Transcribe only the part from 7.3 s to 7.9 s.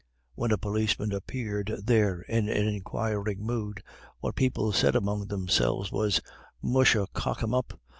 him up.